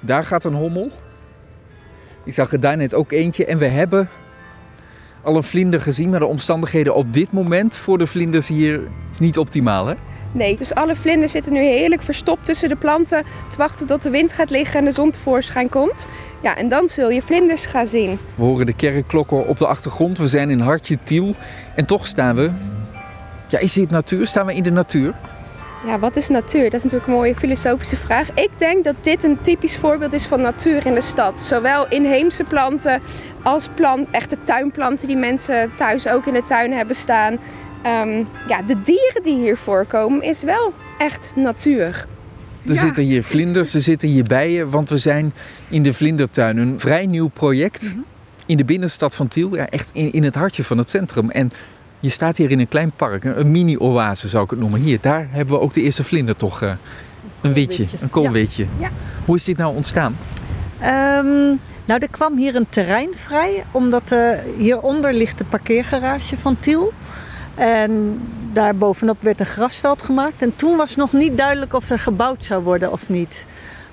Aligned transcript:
Daar 0.00 0.24
gaat 0.24 0.44
een 0.44 0.54
hommel. 0.54 0.90
Ik 2.24 2.34
zag 2.34 2.52
er 2.52 2.60
daar 2.60 2.76
net 2.76 2.94
ook 2.94 3.12
eentje. 3.12 3.46
En 3.46 3.58
we 3.58 3.66
hebben 3.66 4.08
al 5.22 5.36
een 5.36 5.42
vlinder 5.42 5.80
gezien, 5.80 6.10
maar 6.10 6.18
de 6.18 6.26
omstandigheden 6.26 6.94
op 6.94 7.12
dit 7.12 7.32
moment 7.32 7.76
voor 7.76 7.98
de 7.98 8.06
vlinders 8.06 8.48
hier 8.48 8.80
is 9.12 9.18
niet 9.18 9.38
optimaal, 9.38 9.86
hè? 9.86 9.94
Nee, 10.32 10.56
dus 10.56 10.74
alle 10.74 10.96
vlinders 10.96 11.32
zitten 11.32 11.52
nu 11.52 11.60
heerlijk 11.60 12.02
verstopt 12.02 12.44
tussen 12.44 12.68
de 12.68 12.76
planten 12.76 13.24
te 13.50 13.56
wachten 13.56 13.86
tot 13.86 14.02
de 14.02 14.10
wind 14.10 14.32
gaat 14.32 14.50
liggen 14.50 14.78
en 14.78 14.84
de 14.84 14.92
zon 14.92 15.10
tevoorschijn 15.10 15.68
komt. 15.68 16.06
Ja, 16.42 16.56
en 16.56 16.68
dan 16.68 16.88
zul 16.88 17.10
je 17.10 17.22
vlinders 17.22 17.66
gaan 17.66 17.86
zien. 17.86 18.18
We 18.34 18.42
horen 18.42 18.66
de 18.66 18.72
kerkklokken 18.72 19.46
op 19.46 19.58
de 19.58 19.66
achtergrond. 19.66 20.18
We 20.18 20.28
zijn 20.28 20.50
in 20.50 20.60
Hartje 20.60 20.98
Tiel. 21.02 21.34
En 21.74 21.86
toch 21.86 22.06
staan 22.06 22.34
we... 22.34 22.50
Ja, 23.48 23.58
is 23.58 23.72
dit 23.72 23.90
natuur? 23.90 24.26
Staan 24.26 24.46
we 24.46 24.54
in 24.54 24.62
de 24.62 24.70
natuur? 24.70 25.14
Ja, 25.86 25.98
wat 25.98 26.16
is 26.16 26.28
natuur? 26.28 26.62
Dat 26.62 26.72
is 26.72 26.82
natuurlijk 26.82 27.06
een 27.06 27.14
mooie 27.14 27.34
filosofische 27.34 27.96
vraag. 27.96 28.30
Ik 28.34 28.50
denk 28.58 28.84
dat 28.84 28.94
dit 29.00 29.24
een 29.24 29.40
typisch 29.40 29.76
voorbeeld 29.76 30.12
is 30.12 30.26
van 30.26 30.40
natuur 30.40 30.86
in 30.86 30.94
de 30.94 31.00
stad. 31.00 31.42
Zowel 31.42 31.88
inheemse 31.88 32.44
planten 32.44 33.02
als 33.42 33.68
plant, 33.74 34.08
echte 34.10 34.36
tuinplanten 34.44 35.06
die 35.06 35.16
mensen 35.16 35.70
thuis 35.76 36.08
ook 36.08 36.26
in 36.26 36.32
de 36.32 36.44
tuin 36.44 36.72
hebben 36.72 36.96
staan. 36.96 37.32
Um, 37.86 38.28
ja, 38.48 38.62
de 38.62 38.80
dieren 38.82 39.22
die 39.22 39.34
hier 39.34 39.56
voorkomen 39.56 40.22
is 40.22 40.42
wel 40.42 40.72
echt 40.98 41.32
natuur. 41.34 42.06
Er 42.66 42.76
zitten 42.76 43.04
hier 43.04 43.24
vlinders, 43.24 43.74
er 43.74 43.80
zitten 43.80 44.08
hier 44.08 44.24
bijen, 44.24 44.70
want 44.70 44.88
we 44.88 44.98
zijn 44.98 45.32
in 45.68 45.82
de 45.82 45.94
vlindertuin. 45.94 46.56
Een 46.56 46.80
vrij 46.80 47.06
nieuw 47.06 47.28
project 47.28 47.82
mhm. 47.82 47.98
in 48.46 48.56
de 48.56 48.64
binnenstad 48.64 49.14
van 49.14 49.28
Tiel, 49.28 49.54
ja, 49.56 49.68
echt 49.68 49.90
in, 49.92 50.12
in 50.12 50.24
het 50.24 50.34
hartje 50.34 50.64
van 50.64 50.78
het 50.78 50.90
centrum. 50.90 51.30
En 51.30 51.50
je 52.02 52.08
staat 52.08 52.36
hier 52.36 52.50
in 52.50 52.60
een 52.60 52.68
klein 52.68 52.92
park, 52.96 53.24
een 53.24 53.50
mini-oase 53.50 54.28
zou 54.28 54.44
ik 54.44 54.50
het 54.50 54.58
noemen. 54.58 54.80
Hier, 54.80 54.98
daar 55.00 55.26
hebben 55.30 55.54
we 55.54 55.60
ook 55.60 55.72
de 55.72 55.80
eerste 55.80 56.04
vlinder 56.04 56.36
toch, 56.36 56.62
uh, 56.62 56.72
een 57.40 57.52
witje, 57.52 57.86
een 58.00 58.10
koolwitje. 58.10 58.66
Ja. 58.78 58.90
Hoe 59.24 59.36
is 59.36 59.44
dit 59.44 59.56
nou 59.56 59.74
ontstaan? 59.74 60.16
Um, 60.82 61.60
nou, 61.86 62.00
er 62.00 62.08
kwam 62.10 62.36
hier 62.36 62.54
een 62.54 62.66
terrein 62.68 63.08
vrij, 63.14 63.64
omdat 63.70 64.12
uh, 64.12 64.30
hieronder 64.56 65.14
ligt 65.14 65.38
de 65.38 65.44
parkeergarage 65.44 66.36
van 66.36 66.56
Tiel. 66.60 66.92
En 67.54 68.20
daar 68.52 68.76
bovenop 68.76 69.22
werd 69.22 69.40
een 69.40 69.46
grasveld 69.46 70.02
gemaakt. 70.02 70.42
En 70.42 70.56
toen 70.56 70.76
was 70.76 70.96
nog 70.96 71.12
niet 71.12 71.36
duidelijk 71.36 71.74
of 71.74 71.90
er 71.90 71.98
gebouwd 71.98 72.44
zou 72.44 72.62
worden 72.62 72.92
of 72.92 73.08
niet. 73.08 73.44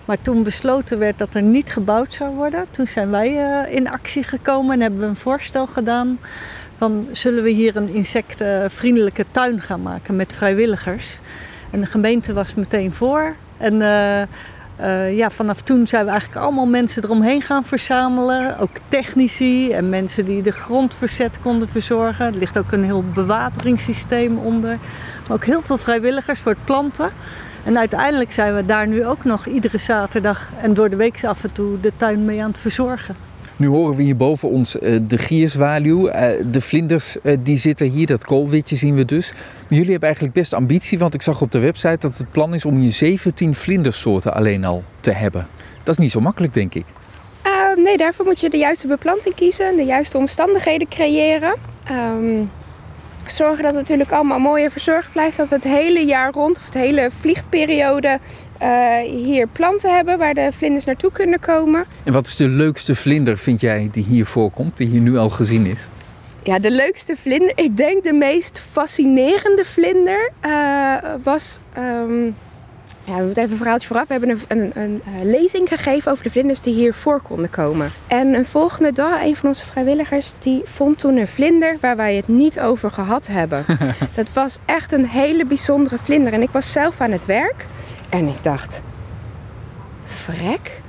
Maar 0.05 0.21
toen 0.21 0.43
besloten 0.43 0.99
werd 0.99 1.17
dat 1.17 1.33
er 1.33 1.41
niet 1.41 1.71
gebouwd 1.71 2.13
zou 2.13 2.35
worden, 2.35 2.65
toen 2.71 2.87
zijn 2.87 3.09
wij 3.09 3.31
uh, 3.31 3.75
in 3.75 3.89
actie 3.89 4.23
gekomen 4.23 4.73
en 4.73 4.81
hebben 4.81 4.99
we 4.99 5.05
een 5.05 5.15
voorstel 5.15 5.67
gedaan 5.67 6.19
van 6.79 7.07
zullen 7.11 7.43
we 7.43 7.49
hier 7.49 7.75
een 7.75 7.93
insectenvriendelijke 7.93 9.25
tuin 9.31 9.61
gaan 9.61 9.81
maken 9.81 10.15
met 10.15 10.33
vrijwilligers. 10.33 11.17
En 11.71 11.79
de 11.79 11.85
gemeente 11.85 12.33
was 12.33 12.55
meteen 12.55 12.93
voor. 12.93 13.35
En 13.57 13.73
uh, 13.73 14.21
uh, 14.81 15.17
ja, 15.17 15.29
vanaf 15.29 15.61
toen 15.61 15.87
zijn 15.87 16.05
we 16.05 16.11
eigenlijk 16.11 16.41
allemaal 16.41 16.65
mensen 16.65 17.03
eromheen 17.03 17.41
gaan 17.41 17.65
verzamelen. 17.65 18.57
Ook 18.59 18.69
technici 18.87 19.71
en 19.71 19.89
mensen 19.89 20.25
die 20.25 20.41
de 20.41 20.51
grondverzet 20.51 21.39
konden 21.41 21.69
verzorgen. 21.69 22.25
Er 22.25 22.37
ligt 22.37 22.57
ook 22.57 22.71
een 22.71 22.83
heel 22.83 23.03
bewateringssysteem 23.13 24.37
onder. 24.37 24.77
Maar 25.27 25.37
ook 25.37 25.45
heel 25.45 25.61
veel 25.61 25.77
vrijwilligers 25.77 26.39
voor 26.39 26.51
het 26.51 26.65
planten. 26.65 27.09
En 27.63 27.77
uiteindelijk 27.77 28.31
zijn 28.31 28.55
we 28.55 28.65
daar 28.65 28.87
nu 28.87 29.05
ook 29.05 29.23
nog 29.23 29.45
iedere 29.45 29.77
zaterdag 29.77 30.49
en 30.61 30.73
door 30.73 30.89
de 30.89 30.95
week 30.95 31.23
af 31.23 31.43
en 31.43 31.51
toe 31.51 31.79
de 31.79 31.91
tuin 31.97 32.25
mee 32.25 32.43
aan 32.43 32.49
het 32.49 32.59
verzorgen. 32.59 33.28
Nu 33.59 33.67
horen 33.67 33.95
we 33.95 34.03
hier 34.03 34.15
boven 34.15 34.49
ons 34.49 34.75
uh, 34.75 34.99
de 35.07 35.17
gierswaluw. 35.17 36.07
Uh, 36.07 36.27
de 36.51 36.61
vlinders 36.61 37.17
uh, 37.23 37.37
die 37.43 37.57
zitten 37.57 37.87
hier, 37.87 38.05
dat 38.05 38.25
koolwitje 38.25 38.75
zien 38.75 38.95
we 38.95 39.05
dus. 39.05 39.33
Jullie 39.69 39.89
hebben 39.89 40.07
eigenlijk 40.07 40.33
best 40.33 40.53
ambitie, 40.53 40.99
want 40.99 41.13
ik 41.13 41.21
zag 41.21 41.41
op 41.41 41.51
de 41.51 41.59
website 41.59 41.97
dat 41.99 42.17
het 42.17 42.31
plan 42.31 42.53
is 42.53 42.65
om 42.65 42.75
hier 42.75 42.91
17 42.91 43.55
vlindersoorten 43.55 44.33
alleen 44.33 44.65
al 44.65 44.83
te 44.99 45.11
hebben. 45.11 45.47
Dat 45.83 45.93
is 45.93 46.01
niet 46.01 46.11
zo 46.11 46.19
makkelijk, 46.19 46.53
denk 46.53 46.73
ik. 46.73 46.85
nee, 47.75 47.97
daarvoor 47.97 48.25
moet 48.25 48.39
je 48.39 48.49
de 48.49 48.57
juiste 48.57 48.87
beplanting 48.87 49.35
kiezen, 49.35 49.75
de 49.75 49.85
juiste 49.85 50.17
omstandigheden 50.17 50.87
creëren. 50.87 51.55
Um, 51.91 52.49
zorgen 53.31 53.63
dat 53.63 53.73
het 53.73 53.81
natuurlijk 53.81 54.11
allemaal 54.11 54.39
mooi 54.39 54.63
en 54.63 54.71
verzorgd 54.71 55.11
blijft. 55.11 55.37
Dat 55.37 55.47
we 55.47 55.55
het 55.55 55.63
hele 55.63 56.05
jaar 56.05 56.31
rond, 56.31 56.57
of 56.57 56.69
de 56.69 56.79
hele 56.79 57.09
vliegperiode, 57.19 58.19
uh, 58.61 58.97
hier 58.97 59.47
planten 59.47 59.95
hebben 59.95 60.17
waar 60.17 60.33
de 60.33 60.49
vlinders 60.51 60.85
naartoe 60.85 61.11
kunnen 61.11 61.39
komen. 61.39 61.85
En 62.03 62.13
wat 62.13 62.27
is 62.27 62.35
de 62.35 62.47
leukste 62.47 62.95
vlinder, 62.95 63.37
vind 63.37 63.61
jij, 63.61 63.89
die 63.91 64.03
hier 64.03 64.25
voorkomt, 64.25 64.77
die 64.77 64.87
hier 64.87 65.01
nu 65.01 65.17
al 65.17 65.29
gezien 65.29 65.65
is? 65.65 65.87
Ja, 66.43 66.59
de 66.59 66.71
leukste 66.71 67.15
vlinder, 67.15 67.51
ik 67.55 67.77
denk 67.77 68.03
de 68.03 68.13
meest 68.13 68.61
fascinerende 68.71 69.65
vlinder 69.65 70.31
uh, 70.45 70.95
was. 71.23 71.59
Um, 71.77 72.35
ja, 73.09 73.15
we 73.15 73.23
moeten 73.23 73.41
even 73.41 73.51
een 73.51 73.57
verhaaltje 73.57 73.87
vooraf. 73.87 74.07
We 74.07 74.13
hebben 74.13 74.29
een, 74.29 74.41
een, 74.47 74.71
een, 74.75 75.01
eh, 75.05 75.23
lezing 75.23 75.67
gegeven 75.67 76.11
over 76.11 76.23
de 76.23 76.29
vlinders 76.29 76.61
die 76.61 76.73
hier 76.73 76.93
voor 76.93 77.21
konden 77.21 77.49
komen. 77.49 77.91
En 78.07 78.33
een 78.33 78.45
volgende 78.45 78.91
dag, 78.91 79.23
een 79.23 79.35
van 79.35 79.49
onze 79.49 79.65
vrijwilligers, 79.65 80.33
die 80.39 80.61
vond 80.65 80.99
toen 80.99 81.17
een 81.17 81.27
vlinder 81.27 81.77
waar 81.81 81.95
wij 81.95 82.15
het 82.15 82.27
niet 82.27 82.59
over 82.59 82.91
gehad 82.91 83.27
hebben. 83.27 83.65
dat 84.15 84.33
was 84.33 84.57
echt 84.65 84.91
een 84.91 85.05
hele 85.05 85.45
bijzondere 85.45 85.97
vlinder. 86.03 86.33
En 86.33 86.41
ik 86.41 86.49
was 86.51 86.71
zelf 86.71 87.01
aan 87.01 87.11
het 87.11 87.25
werk. 87.25 87.65
En 88.09 88.27
ik 88.27 88.43
dacht, 88.43 88.81
vrek? 90.05 90.81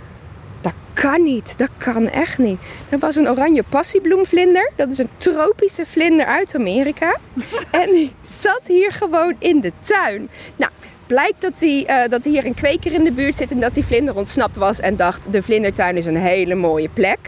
Dat 0.60 0.72
kan 0.92 1.22
niet, 1.22 1.58
dat 1.58 1.70
kan 1.76 2.08
echt 2.08 2.38
niet. 2.38 2.58
Dat 2.88 3.00
was 3.00 3.16
een 3.16 3.28
oranje 3.28 3.62
passiebloemvlinder. 3.68 4.70
Dat 4.76 4.90
is 4.90 4.98
een 4.98 5.08
tropische 5.16 5.86
vlinder 5.86 6.26
uit 6.26 6.54
Amerika. 6.54 7.16
en 7.70 7.92
die 7.92 8.12
zat 8.20 8.66
hier 8.66 8.92
gewoon 8.92 9.34
in 9.38 9.60
de 9.60 9.72
tuin. 9.82 10.28
Nou, 10.56 10.72
blijkt 11.06 11.40
dat, 11.40 11.58
die, 11.58 11.86
uh, 11.88 12.08
dat 12.08 12.24
hier 12.24 12.46
een 12.46 12.54
kweker 12.54 12.92
in 12.92 13.04
de 13.04 13.12
buurt 13.12 13.36
zit 13.36 13.50
en 13.50 13.60
dat 13.60 13.74
die 13.74 13.84
vlinder 13.84 14.16
ontsnapt 14.16 14.56
was 14.56 14.80
en 14.80 14.96
dacht: 14.96 15.20
de 15.30 15.42
vlindertuin 15.42 15.96
is 15.96 16.06
een 16.06 16.16
hele 16.16 16.54
mooie 16.54 16.88
plek. 16.88 17.18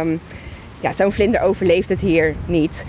Um, 0.00 0.20
ja, 0.80 0.92
zo'n 0.92 1.12
vlinder 1.12 1.40
overleeft 1.40 1.88
het 1.88 2.00
hier 2.00 2.34
niet. 2.46 2.84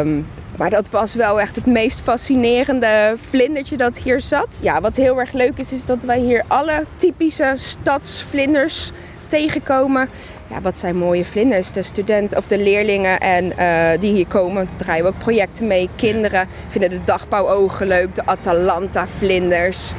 Um, 0.00 0.26
maar 0.56 0.70
dat 0.70 0.90
was 0.90 1.14
wel 1.14 1.40
echt 1.40 1.56
het 1.56 1.66
meest 1.66 2.00
fascinerende 2.00 3.14
vlindertje 3.28 3.76
dat 3.76 3.98
hier 3.98 4.20
zat. 4.20 4.58
Ja, 4.62 4.80
wat 4.80 4.96
heel 4.96 5.20
erg 5.20 5.32
leuk 5.32 5.58
is, 5.58 5.72
is 5.72 5.84
dat 5.84 6.02
wij 6.02 6.18
hier 6.18 6.42
alle 6.46 6.84
typische 6.96 7.52
stadsvlinders 7.54 8.90
tegenkomen. 9.26 10.08
Ja, 10.50 10.60
wat 10.60 10.78
zijn 10.78 10.96
mooie 10.96 11.24
vlinders. 11.24 11.72
De 11.72 11.82
studenten 11.82 12.38
of 12.38 12.46
de 12.46 12.58
leerlingen 12.58 13.20
en, 13.20 13.44
uh, 13.58 14.00
die 14.00 14.12
hier 14.12 14.26
komen, 14.26 14.54
want 14.54 14.78
draaien 14.78 15.04
we 15.04 15.10
ook 15.10 15.18
projecten 15.18 15.66
mee. 15.66 15.88
Kinderen 15.96 16.48
vinden 16.68 16.90
de 16.90 17.00
dagbouwogen 17.04 17.86
leuk, 17.86 18.14
de 18.14 18.26
Atalanta-vlinders. 18.26 19.92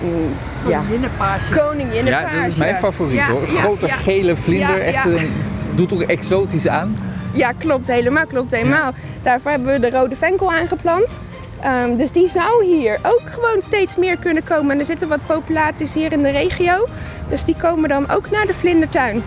Mm, 0.00 0.34
ja. 0.68 0.82
Koninginnenpaasje. 1.56 2.34
Ja, 2.34 2.42
dat 2.42 2.50
is 2.50 2.56
mijn 2.56 2.76
favoriet 2.76 3.16
ja, 3.16 3.30
hoor. 3.30 3.46
Grote 3.46 3.88
gele 3.88 4.36
vlinder, 4.36 4.80
echt 4.80 5.04
een, 5.04 5.32
doet 5.74 5.92
ook 5.92 6.02
exotisch 6.02 6.68
aan. 6.68 6.96
Ja, 7.32 7.52
klopt 7.52 7.86
helemaal, 7.86 8.26
klopt 8.26 8.50
helemaal. 8.50 8.92
Daarvoor 9.22 9.50
hebben 9.50 9.72
we 9.72 9.90
de 9.90 9.90
rode 9.90 10.16
venkel 10.16 10.52
aangeplant. 10.52 11.18
Um, 11.64 11.96
dus 11.96 12.10
die 12.10 12.28
zou 12.28 12.64
hier 12.64 12.98
ook 13.02 13.22
gewoon 13.30 13.62
steeds 13.62 13.96
meer 13.96 14.16
kunnen 14.16 14.44
komen. 14.44 14.70
En 14.70 14.78
er 14.78 14.84
zitten 14.84 15.08
wat 15.08 15.26
populaties 15.26 15.94
hier 15.94 16.12
in 16.12 16.22
de 16.22 16.30
regio. 16.30 16.88
Dus 17.28 17.44
die 17.44 17.56
komen 17.56 17.88
dan 17.88 18.10
ook 18.10 18.30
naar 18.30 18.46
de 18.46 18.54
vlindertuin. 18.54 19.22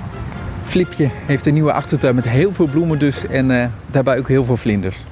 Flipje 0.63 1.09
heeft 1.25 1.45
een 1.45 1.53
nieuwe 1.53 1.73
achtertuin 1.73 2.15
met 2.15 2.29
heel 2.29 2.51
veel 2.51 2.67
bloemen 2.67 2.99
dus. 2.99 3.27
En 3.27 3.49
uh, 3.49 3.65
daarbij 3.91 4.17
ook 4.17 4.27
heel 4.27 4.45
veel 4.45 4.57
vlinders. 4.57 5.05